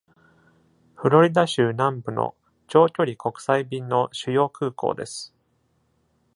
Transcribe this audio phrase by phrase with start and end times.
[0.95, 2.35] フロリダ州南部の
[2.67, 5.31] 長距離国際便の主要空港です。